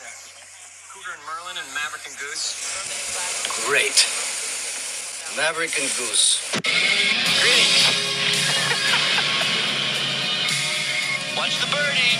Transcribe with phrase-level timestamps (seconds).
[0.00, 0.32] that?
[0.92, 2.54] Cougar and Merlin and Maverick and Goose?
[3.66, 4.06] Great.
[5.36, 6.40] Maverick and Goose.
[7.42, 7.82] Greetings.
[11.36, 12.16] Watch the birdie.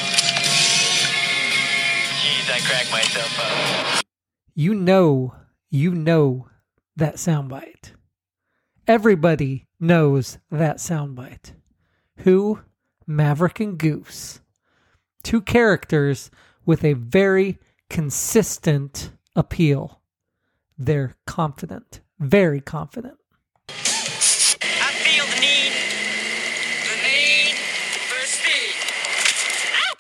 [2.19, 4.03] Jeez, I cracked myself up.
[4.55, 5.35] You know,
[5.71, 6.49] you know
[6.97, 7.93] that soundbite.
[8.87, 11.53] Everybody knows that soundbite.
[12.19, 12.61] Who?
[13.07, 14.41] Maverick and Goose.
[15.23, 16.31] Two characters
[16.67, 17.59] with a very
[17.91, 20.01] consistent appeal.
[20.77, 23.19] They're confident, very confident.
[23.69, 23.73] I
[24.93, 25.73] feel the need.
[26.85, 27.57] The need
[28.07, 28.75] for speed.
[29.75, 29.95] Oh!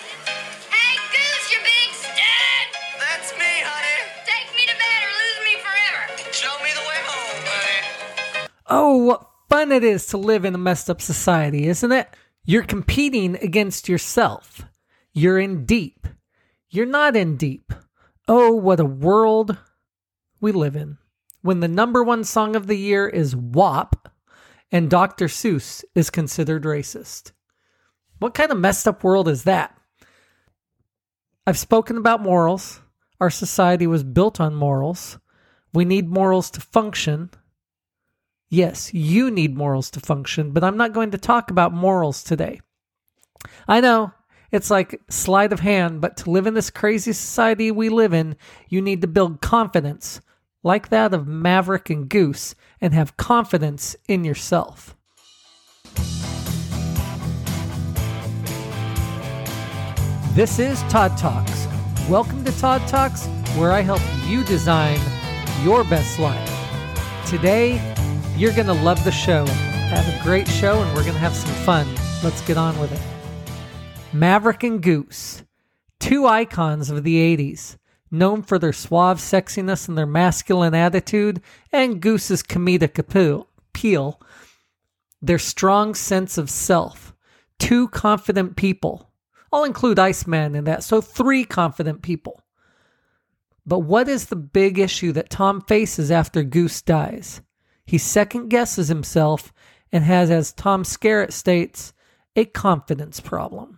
[0.71, 2.67] Hey, Goose, you big stud!
[3.01, 4.01] That's me, honey.
[4.25, 6.33] Take me to bed or lose me forever.
[6.33, 8.49] Show me the way home, honey.
[8.67, 12.09] Oh, what fun it is to live in a messed up society, isn't it?
[12.45, 14.65] You're competing against yourself.
[15.13, 16.07] You're in deep.
[16.71, 17.73] You're not in deep.
[18.27, 19.57] Oh, what a world
[20.41, 20.99] we live in.
[21.41, 24.11] When the number one song of the year is WAP
[24.71, 25.27] and Dr.
[25.27, 27.33] Seuss is considered racist.
[28.19, 29.75] What kind of messed up world is that?
[31.47, 32.83] I've spoken about morals.
[33.21, 35.19] Our society was built on morals.
[35.73, 37.31] We need morals to function.
[38.51, 42.61] Yes, you need morals to function, but I'm not going to talk about morals today.
[43.67, 44.13] I know
[44.51, 48.37] it's like sleight of hand, but to live in this crazy society we live in,
[48.69, 50.21] you need to build confidence,
[50.63, 54.97] like that of Maverick and Goose, and have confidence in yourself.
[60.35, 61.67] This is Todd Talks.
[62.09, 63.27] Welcome to Todd Talks,
[63.57, 64.99] where I help you design
[65.63, 66.49] your best life.
[67.27, 67.95] Today,
[68.37, 69.45] you're going to love the show.
[69.45, 71.87] Have a great show, and we're going to have some fun.
[72.23, 73.08] Let's get on with it.
[74.13, 75.45] Maverick and Goose,
[76.01, 77.77] two icons of the 80s,
[78.11, 81.43] known for their suave sexiness and their masculine attitude,
[81.73, 84.21] and Goose's comedic appeal,
[85.21, 87.15] their strong sense of self.
[87.59, 89.11] Two confident people.
[89.53, 92.41] I'll include Iceman in that, so three confident people.
[93.67, 97.43] But what is the big issue that Tom faces after Goose dies?
[97.85, 99.53] He second guesses himself
[99.93, 101.93] and has, as Tom Skerritt states,
[102.35, 103.78] a confidence problem.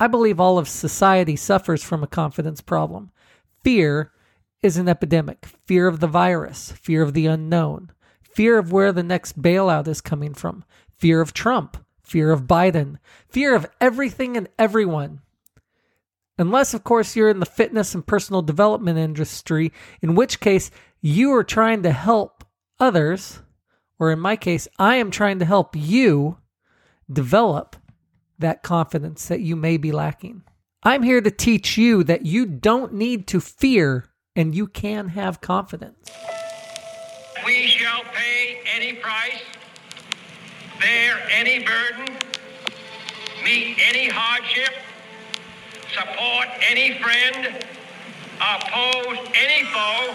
[0.00, 3.10] I believe all of society suffers from a confidence problem.
[3.62, 4.10] Fear
[4.62, 5.44] is an epidemic.
[5.66, 10.00] Fear of the virus, fear of the unknown, fear of where the next bailout is
[10.00, 10.64] coming from,
[10.96, 12.96] fear of Trump, fear of Biden,
[13.28, 15.20] fear of everything and everyone.
[16.38, 20.70] Unless, of course, you're in the fitness and personal development industry, in which case
[21.02, 22.42] you are trying to help
[22.78, 23.42] others,
[23.98, 26.38] or in my case, I am trying to help you
[27.12, 27.76] develop
[28.40, 30.42] that confidence that you may be lacking.
[30.82, 35.40] I'm here to teach you that you don't need to fear and you can have
[35.40, 36.10] confidence.
[37.44, 39.42] We shall pay any price,
[40.80, 42.16] bear any burden,
[43.44, 44.72] meet any hardship,
[45.92, 47.64] support any friend,
[48.36, 50.14] oppose any foe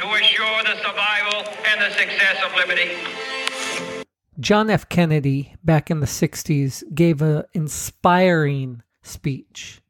[0.00, 2.96] to assure the survival and the success of liberty.
[4.40, 4.88] John F.
[4.88, 9.82] Kennedy, back in the 60s, gave an inspiring speech.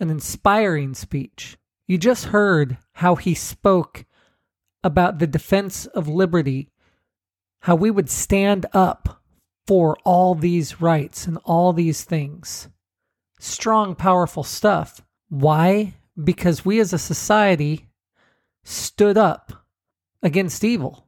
[0.00, 1.56] An inspiring speech.
[1.86, 4.06] You just heard how he spoke
[4.82, 6.68] about the defense of liberty,
[7.60, 9.22] how we would stand up
[9.68, 12.68] for all these rights and all these things.
[13.38, 15.00] Strong, powerful stuff.
[15.28, 15.94] Why?
[16.22, 17.88] Because we as a society
[18.64, 19.52] stood up
[20.22, 21.06] against evil.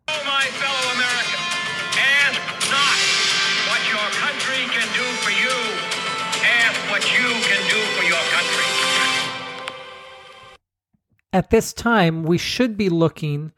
[11.32, 13.53] At this time, we should be looking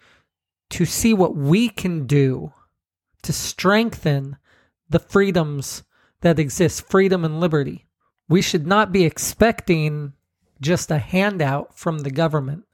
[0.70, 2.52] to see what we can do
[3.22, 4.36] to strengthen
[4.88, 5.82] the freedoms
[6.20, 7.86] that exist freedom and liberty.
[8.28, 10.12] We should not be expecting
[10.60, 12.64] just a handout from the government.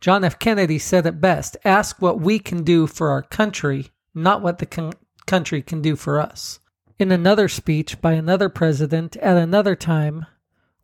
[0.00, 0.38] John F.
[0.38, 4.66] Kennedy said it best ask what we can do for our country, not what the
[4.66, 4.92] con-
[5.26, 6.60] country can do for us.
[6.98, 10.26] In another speech by another president at another time,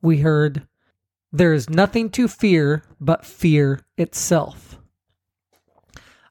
[0.03, 0.67] we heard,
[1.37, 4.79] There is nothing to fear but fear itself.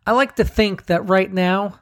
[0.08, 1.80] I like to think that right now,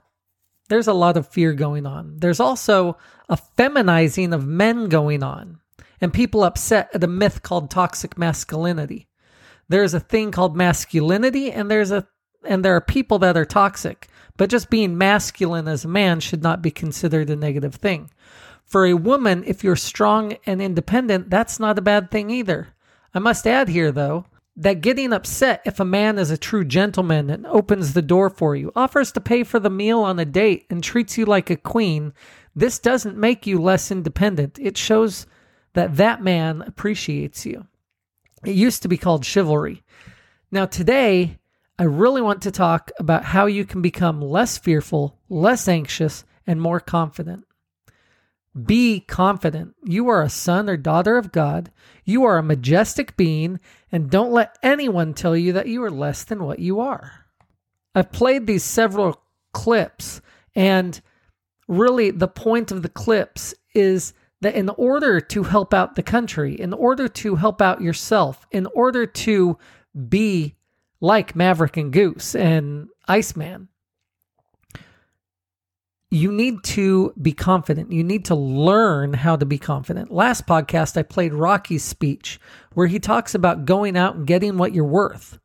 [0.67, 2.17] there's a lot of fear going on.
[2.17, 2.97] There's also
[3.29, 5.61] a feminizing of men going on,
[6.01, 9.07] and people upset at a myth called toxic masculinity.
[9.69, 12.05] There's a thing called masculinity, and there's a
[12.43, 14.09] and there are people that are toxic.
[14.35, 18.09] But just being masculine as a man should not be considered a negative thing.
[18.65, 22.73] For a woman, if you're strong and independent, that's not a bad thing either.
[23.13, 24.25] I must add here, though,
[24.55, 28.55] that getting upset if a man is a true gentleman and opens the door for
[28.55, 31.55] you, offers to pay for the meal on a date, and treats you like a
[31.55, 32.13] queen,
[32.55, 34.59] this doesn't make you less independent.
[34.59, 35.25] It shows
[35.73, 37.67] that that man appreciates you.
[38.45, 39.83] It used to be called chivalry.
[40.51, 41.39] Now, today,
[41.79, 46.61] I really want to talk about how you can become less fearful, less anxious, and
[46.61, 47.45] more confident.
[48.61, 49.75] Be confident.
[49.83, 51.71] You are a son or daughter of God.
[52.05, 53.59] You are a majestic being,
[53.91, 57.11] and don't let anyone tell you that you are less than what you are.
[57.95, 59.21] I've played these several
[59.53, 60.21] clips,
[60.55, 60.99] and
[61.67, 66.53] really the point of the clips is that in order to help out the country,
[66.59, 69.57] in order to help out yourself, in order to
[70.09, 70.55] be
[70.99, 73.69] like Maverick and Goose and Iceman,
[76.13, 77.91] you need to be confident.
[77.91, 80.11] You need to learn how to be confident.
[80.11, 82.39] Last podcast, I played Rocky's speech
[82.75, 85.39] where he talks about going out and getting what you're worth.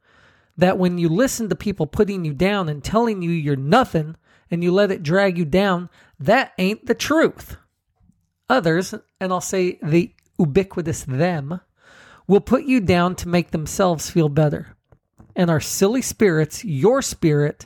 [0.59, 4.17] That when you listen to people putting you down and telling you you're nothing
[4.51, 5.89] and you let it drag you down,
[6.21, 7.57] that ain't the truth.
[8.51, 11.63] Others, and I'll say the ubiquitous them,
[12.27, 14.77] will put you down to make themselves feel better.
[15.35, 17.65] And our silly spirits, your spirit,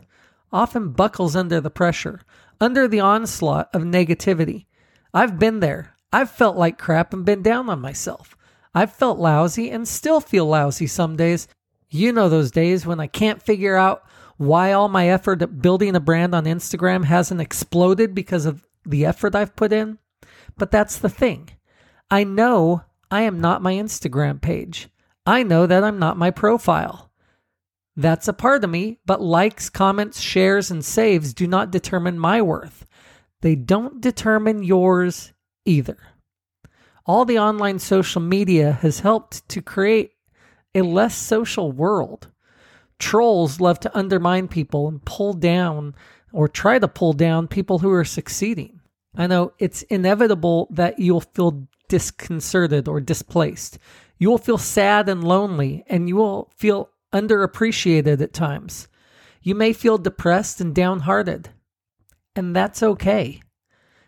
[0.53, 2.21] often buckles under the pressure
[2.63, 4.67] under the onslaught of negativity.
[5.13, 5.97] I've been there.
[6.13, 8.37] I've felt like crap and been down on myself.
[8.73, 11.49] I've felt lousy and still feel lousy some days.
[11.91, 14.05] You know those days when I can't figure out
[14.37, 19.05] why all my effort at building a brand on Instagram hasn't exploded because of the
[19.07, 19.99] effort I've put in.
[20.57, 21.51] But that's the thing.
[22.13, 24.89] I know I am not my Instagram page.
[25.27, 27.11] I know that I'm not my profile.
[27.97, 32.41] That's a part of me, but likes, comments, shares, and saves do not determine my
[32.41, 32.87] worth.
[33.43, 35.33] They don't determine yours
[35.65, 35.99] either.
[37.05, 40.13] All the online social media has helped to create
[40.75, 42.29] a less social world.
[42.99, 45.95] Trolls love to undermine people and pull down
[46.33, 48.81] or try to pull down people who are succeeding.
[49.15, 53.79] I know it's inevitable that you'll feel disconcerted or displaced.
[54.19, 58.89] You will feel sad and lonely, and you will feel underappreciated at times.
[59.43, 61.51] You may feel depressed and downhearted,
[62.35, 63.41] and that's okay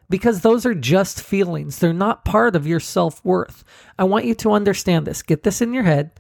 [0.09, 1.79] because those are just feelings.
[1.79, 3.65] They're not part of your self worth.
[3.99, 5.23] I want you to understand this.
[5.23, 6.13] Get this in your head.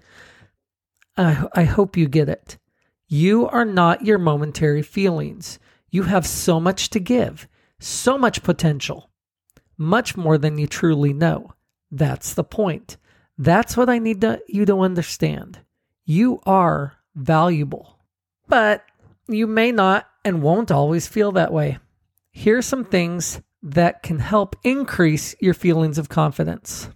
[1.16, 2.58] I, I hope you get it.
[3.06, 5.58] You are not your momentary feelings.
[5.90, 7.46] You have so much to give,
[7.78, 9.10] so much potential,
[9.78, 11.52] much more than you truly know.
[11.90, 12.96] That's the point.
[13.38, 15.60] That's what I need to, you to understand.
[16.04, 17.98] You are valuable,
[18.46, 18.84] but
[19.26, 21.78] you may not and won't always feel that way.
[22.30, 26.90] Here are some things that can help increase your feelings of confidence.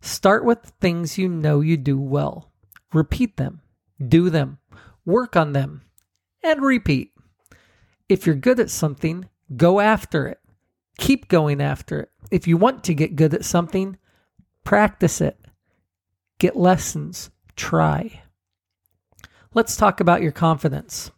[0.00, 2.50] Start with things you know you do well.
[2.92, 3.60] Repeat them,
[4.06, 4.58] do them,
[5.04, 5.82] work on them,
[6.42, 7.12] and repeat.
[8.08, 10.40] If you're good at something, go after it.
[10.98, 12.10] Keep going after it.
[12.30, 13.98] If you want to get good at something,
[14.64, 15.38] practice it.
[16.38, 17.30] Get lessons.
[17.56, 18.22] Try.
[19.54, 21.10] Let's talk about your confidence.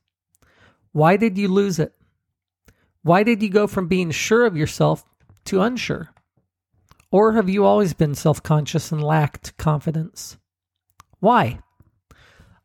[0.92, 1.94] Why did you lose it?
[3.02, 5.04] Why did you go from being sure of yourself
[5.46, 6.10] to unsure?
[7.10, 10.36] Or have you always been self conscious and lacked confidence?
[11.20, 11.60] Why?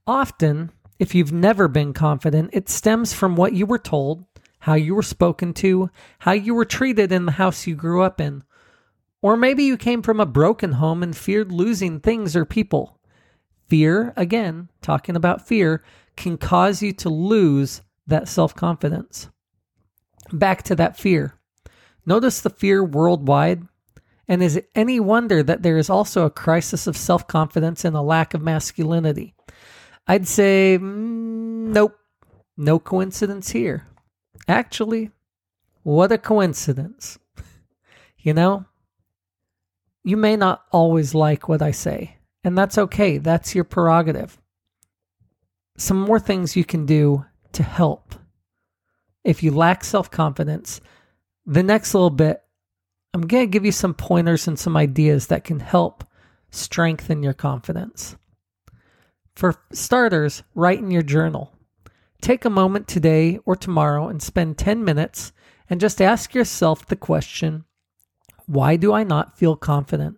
[0.07, 4.25] Often, if you've never been confident, it stems from what you were told,
[4.59, 5.89] how you were spoken to,
[6.19, 8.43] how you were treated in the house you grew up in.
[9.21, 12.98] Or maybe you came from a broken home and feared losing things or people.
[13.69, 15.83] Fear, again, talking about fear,
[16.15, 19.29] can cause you to lose that self confidence.
[20.31, 21.35] Back to that fear.
[22.05, 23.67] Notice the fear worldwide.
[24.27, 27.95] And is it any wonder that there is also a crisis of self confidence and
[27.95, 29.33] a lack of masculinity?
[30.07, 31.97] I'd say, mm, nope,
[32.57, 33.87] no coincidence here.
[34.47, 35.11] Actually,
[35.83, 37.19] what a coincidence.
[38.17, 38.65] you know,
[40.03, 43.17] you may not always like what I say, and that's okay.
[43.17, 44.39] That's your prerogative.
[45.77, 48.15] Some more things you can do to help.
[49.23, 50.81] If you lack self confidence,
[51.45, 52.41] the next little bit,
[53.13, 56.03] I'm going to give you some pointers and some ideas that can help
[56.51, 58.15] strengthen your confidence.
[59.35, 61.53] For starters, write in your journal.
[62.21, 65.31] Take a moment today or tomorrow and spend 10 minutes
[65.69, 67.65] and just ask yourself the question
[68.45, 70.17] why do I not feel confident?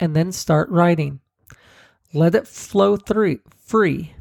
[0.00, 1.20] And then start writing.
[2.12, 4.14] Let it flow through free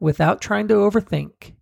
[0.00, 1.54] without trying to overthink.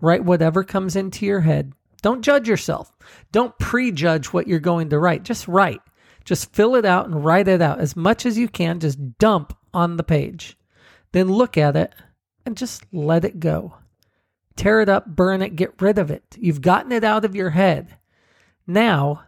[0.00, 1.72] Write whatever comes into your head.
[2.02, 2.92] Don't judge yourself.
[3.32, 5.22] Don't prejudge what you're going to write.
[5.22, 5.80] Just write.
[6.24, 8.80] Just fill it out and write it out as much as you can.
[8.80, 10.56] Just dump on the page.
[11.12, 11.94] Then look at it
[12.46, 13.74] and just let it go.
[14.56, 16.36] Tear it up, burn it, get rid of it.
[16.38, 17.96] You've gotten it out of your head.
[18.66, 19.24] Now,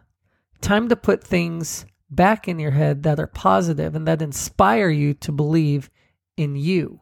[0.61, 5.13] time to put things back in your head that are positive and that inspire you
[5.15, 5.89] to believe
[6.37, 6.99] in you.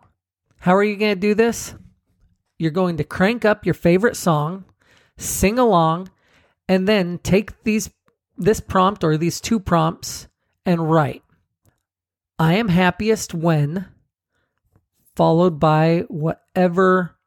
[0.60, 1.74] How are you going to do this?
[2.60, 4.66] You're going to crank up your favorite song,
[5.18, 6.10] sing along,
[6.68, 7.90] and then take these
[8.38, 10.28] this prompt or these two prompts
[10.66, 11.24] and write.
[12.40, 13.88] I am happiest when
[15.16, 17.18] followed by whatever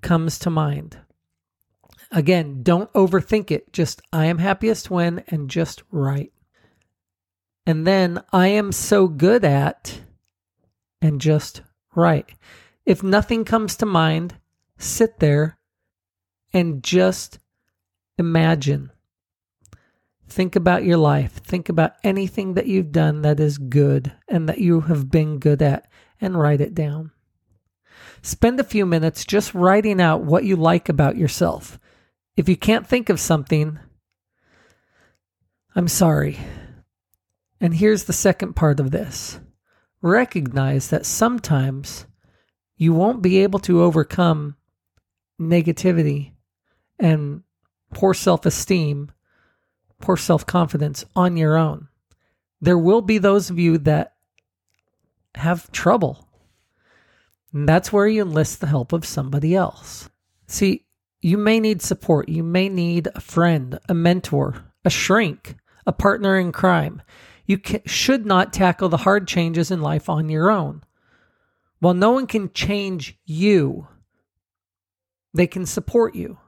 [0.00, 0.98] comes to mind.
[2.12, 3.72] Again, don't overthink it.
[3.72, 6.32] Just I am happiest when and just write.
[7.66, 10.00] And then I am so good at
[11.00, 11.62] and just
[11.94, 12.34] write.
[12.84, 14.34] If nothing comes to mind,
[14.78, 15.58] sit there
[16.52, 17.38] and just
[18.18, 18.90] imagine.
[20.28, 21.32] Think about your life.
[21.32, 25.62] Think about anything that you've done that is good and that you have been good
[25.62, 25.86] at
[26.20, 27.12] and write it down.
[28.22, 31.78] Spend a few minutes just writing out what you like about yourself.
[32.36, 33.78] If you can't think of something,
[35.76, 36.38] I'm sorry.
[37.64, 39.40] And here's the second part of this
[40.02, 42.04] recognize that sometimes
[42.76, 44.56] you won't be able to overcome
[45.40, 46.32] negativity
[46.98, 47.42] and
[47.94, 49.10] poor self esteem,
[49.98, 51.88] poor self confidence on your own.
[52.60, 54.12] There will be those of you that
[55.34, 56.28] have trouble.
[57.54, 60.10] And that's where you enlist the help of somebody else.
[60.48, 60.84] See,
[61.22, 62.28] you may need support.
[62.28, 65.56] You may need a friend, a mentor, a shrink,
[65.86, 67.00] a partner in crime.
[67.46, 70.82] You should not tackle the hard changes in life on your own.
[71.80, 73.88] While no one can change you,
[75.34, 76.38] they can support you.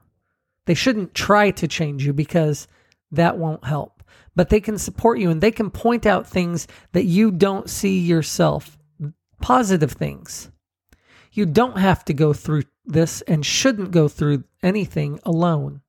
[0.65, 2.67] They shouldn't try to change you because
[3.11, 4.03] that won't help.
[4.35, 7.99] But they can support you and they can point out things that you don't see
[7.99, 8.77] yourself,
[9.41, 10.49] positive things.
[11.31, 15.81] You don't have to go through this and shouldn't go through anything alone.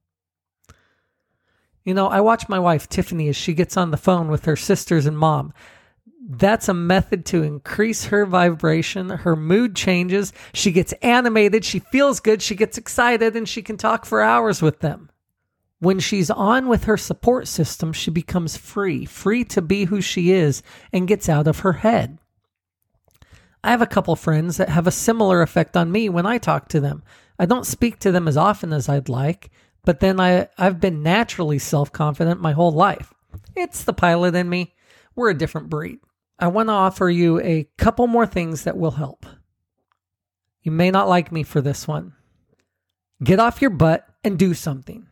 [1.88, 4.56] You know, I watch my wife, Tiffany, as she gets on the phone with her
[4.56, 5.54] sisters and mom.
[6.20, 9.08] That's a method to increase her vibration.
[9.08, 10.34] Her mood changes.
[10.52, 11.64] She gets animated.
[11.64, 12.42] She feels good.
[12.42, 15.08] She gets excited and she can talk for hours with them.
[15.78, 20.32] When she's on with her support system, she becomes free, free to be who she
[20.32, 22.18] is and gets out of her head.
[23.64, 26.68] I have a couple friends that have a similar effect on me when I talk
[26.68, 27.02] to them.
[27.38, 29.50] I don't speak to them as often as I'd like,
[29.88, 33.14] but then I, I've been naturally self confident my whole life.
[33.56, 34.74] It's the pilot in me.
[35.16, 36.00] We're a different breed.
[36.38, 39.24] I want to offer you a couple more things that will help.
[40.60, 42.12] You may not like me for this one.
[43.24, 45.06] Get off your butt and do something.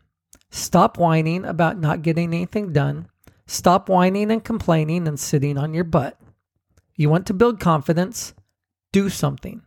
[0.50, 3.08] Stop whining about not getting anything done.
[3.46, 6.20] Stop whining and complaining and sitting on your butt.
[6.96, 8.34] You want to build confidence?
[8.92, 9.62] Do something.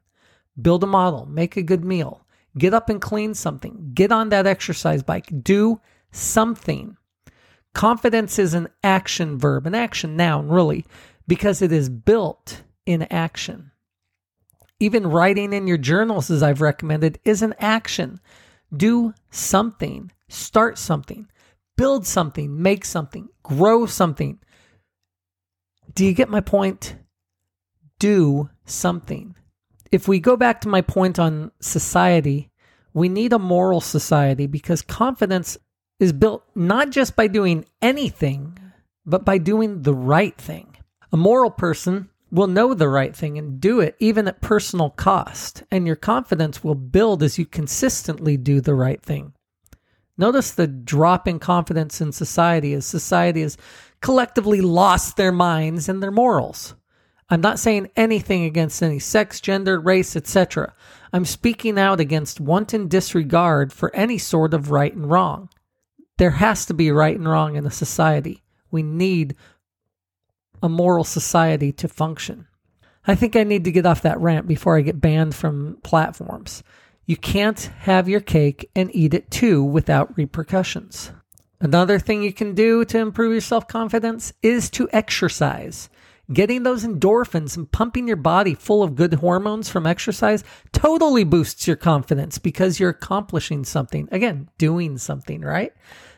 [0.62, 2.28] Build a model, make a good meal,
[2.60, 5.80] get up and clean something, get on that exercise bike, do
[6.12, 6.98] something.
[7.74, 10.86] Confidence is an action verb, an action noun, really
[11.30, 13.72] because it is built in action.
[14.80, 18.20] Even writing in your journals, as I've recommended, is an action.
[18.76, 21.30] Do something, start something,
[21.78, 24.40] build something, make something, grow something.
[25.94, 26.96] Do you get my point?
[28.00, 29.36] Do something.
[29.92, 32.49] If we go back to my point on society,
[33.00, 35.58] we need a moral society because confidence
[36.00, 38.58] is built not just by doing anything,
[39.06, 40.76] but by doing the right thing.
[41.12, 45.64] A moral person will know the right thing and do it even at personal cost,
[45.72, 49.34] and your confidence will build as you consistently do the right thing.
[50.18, 53.58] Notice the drop in confidence in society as society has
[54.02, 56.76] collectively lost their minds and their morals.
[57.30, 60.74] I'm not saying anything against any sex, gender, race, etc.
[61.14, 65.50] I'm speaking out against wanton disregard for any sort of right and wrong.
[66.18, 68.44] There has to be right and wrong in a society.
[68.72, 69.36] We need
[70.62, 72.48] a moral society to function.
[73.08, 76.64] I think I need to get off that rant before I get banned from platforms.
[77.06, 81.12] You can't have your cake and eat it too without repercussions.
[81.62, 85.90] Another thing you can do to improve your self confidence is to exercise.
[86.32, 91.66] Getting those endorphins and pumping your body full of good hormones from exercise totally boosts
[91.66, 94.08] your confidence because you're accomplishing something.
[94.12, 95.74] Again, doing something, right?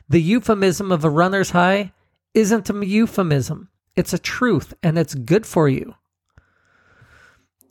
[0.10, 1.94] The euphemism of a runner's high
[2.34, 3.70] isn't a euphemism.
[3.96, 5.96] It's a truth and it's good for you.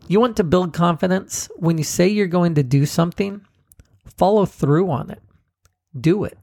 [0.09, 3.43] You want to build confidence when you say you're going to do something,
[4.17, 5.23] follow through on it.
[5.99, 6.39] Do it.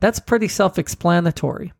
[0.00, 1.72] That's pretty self explanatory.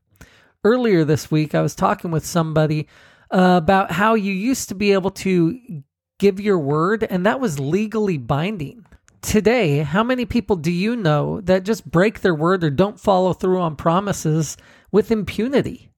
[0.66, 2.88] Earlier this week, I was talking with somebody
[3.30, 5.84] uh, about how you used to be able to
[6.18, 8.84] give your word and that was legally binding.
[9.22, 13.32] Today, how many people do you know that just break their word or don't follow
[13.32, 14.56] through on promises
[14.90, 15.92] with impunity?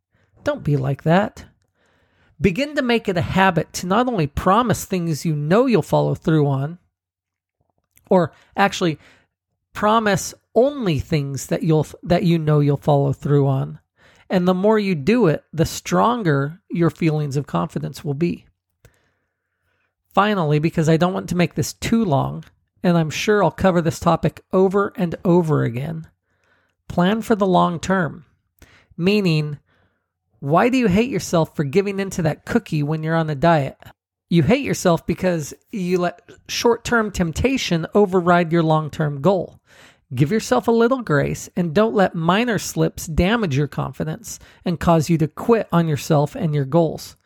[0.45, 1.47] Don't be like that.
[2.39, 6.15] Begin to make it a habit to not only promise things you know you'll follow
[6.15, 6.79] through on,
[8.11, 8.99] or actually
[9.73, 13.79] promise only things that you'll that you know you'll follow through on.
[14.31, 18.47] And the more you do it, the stronger your feelings of confidence will be.
[20.13, 22.45] Finally, because I don't want to make this too long,
[22.83, 26.09] and I'm sure I'll cover this topic over and over again,
[26.89, 28.25] plan for the long term.
[28.97, 29.59] Meaning,
[30.41, 33.77] why do you hate yourself for giving into that cookie when you're on a diet?
[34.31, 39.58] You hate yourself because you let short term temptation override your long term goal.
[40.15, 45.11] Give yourself a little grace and don't let minor slips damage your confidence and cause
[45.11, 47.17] you to quit on yourself and your goals.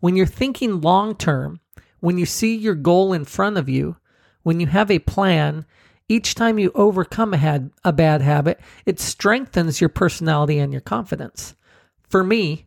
[0.00, 1.60] When you're thinking long term,
[1.98, 3.96] when you see your goal in front of you,
[4.44, 5.66] when you have a plan,
[6.08, 10.80] each time you overcome a, had, a bad habit, it strengthens your personality and your
[10.80, 11.56] confidence.
[12.08, 12.66] For me,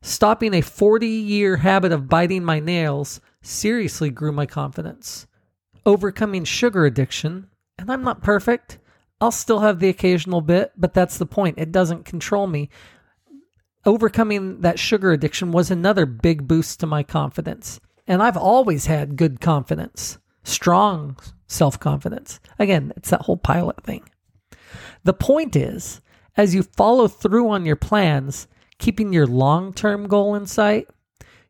[0.00, 5.26] stopping a 40 year habit of biting my nails seriously grew my confidence.
[5.84, 7.48] Overcoming sugar addiction,
[7.78, 8.78] and I'm not perfect,
[9.20, 11.58] I'll still have the occasional bit, but that's the point.
[11.58, 12.70] It doesn't control me.
[13.84, 17.80] Overcoming that sugar addiction was another big boost to my confidence.
[18.06, 22.40] And I've always had good confidence, strong self confidence.
[22.58, 24.08] Again, it's that whole pilot thing.
[25.04, 26.00] The point is,
[26.36, 28.46] as you follow through on your plans,
[28.78, 30.88] keeping your long term goal in sight,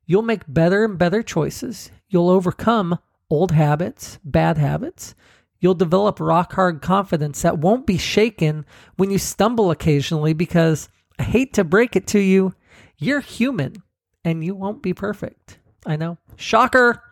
[0.06, 1.90] you'll make better and better choices.
[2.08, 2.98] You'll overcome
[3.30, 5.14] old habits, bad habits.
[5.60, 8.64] You'll develop rock hard confidence that won't be shaken
[8.96, 10.88] when you stumble occasionally because
[11.18, 12.54] I hate to break it to you,
[12.96, 13.82] you're human
[14.24, 15.58] and you won't be perfect.
[15.84, 16.18] I know.
[16.36, 17.02] Shocker.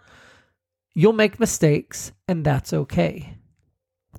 [0.94, 3.36] You'll make mistakes and that's okay.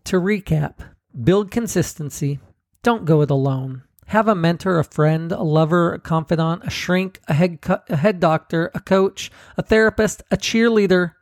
[0.06, 0.76] To recap,
[1.24, 2.40] build consistency.
[2.84, 3.84] Don't go it alone.
[4.08, 7.98] Have a mentor, a friend, a lover, a confidant, a shrink, a head, co- a
[7.98, 11.13] head doctor, a coach, a therapist, a cheerleader.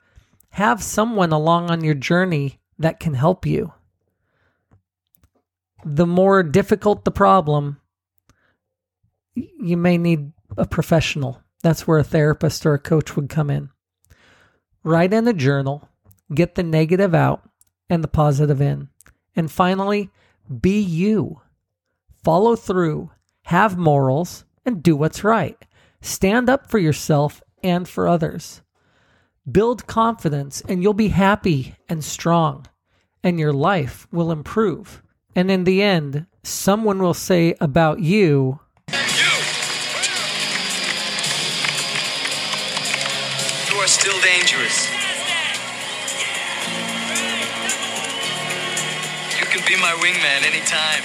[0.50, 3.74] Have someone along on your journey that can help you.
[5.84, 7.80] The more difficult the problem,
[9.36, 11.42] you may need a professional.
[11.62, 13.70] That's where a therapist or a coach would come in.
[14.84, 15.90] Write in a journal,
[16.34, 17.48] get the negative out
[17.90, 18.90] and the positive in.
[19.36, 20.10] And finally,
[20.62, 21.42] be you.
[22.24, 23.12] Follow through,
[23.44, 25.58] have morals, and do what's right.
[26.02, 28.62] Stand up for yourself and for others.
[29.50, 32.66] Build confidence, and you'll be happy and strong,
[33.24, 35.04] and your life will improve.
[35.36, 38.60] And in the end, someone will say about you,
[43.70, 44.88] You are still dangerous.
[49.40, 51.04] You can be my wingman anytime.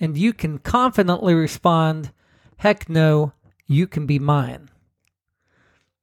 [0.00, 2.12] and you can confidently respond,
[2.58, 3.32] heck no,
[3.66, 4.70] you can be mine.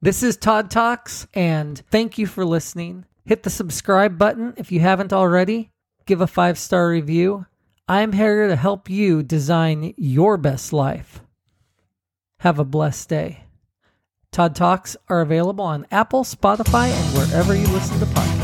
[0.05, 3.05] This is Todd Talks, and thank you for listening.
[3.25, 5.71] Hit the subscribe button if you haven't already.
[6.05, 7.47] Give a five star review.
[7.87, 11.21] I'm here to help you design your best life.
[12.41, 13.45] Have a blessed day.
[14.31, 18.34] Todd Talks are available on Apple, Spotify, and wherever you listen to podcasts.